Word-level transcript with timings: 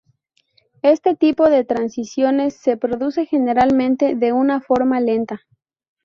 Este 0.81 1.15
tipo 1.15 1.47
de 1.47 1.63
transiciones 1.63 2.55
se 2.55 2.75
produce 2.75 3.27
generalmente 3.27 4.15
de 4.15 4.33
una 4.33 4.59
forma 4.59 4.99
lenta. 4.99 5.41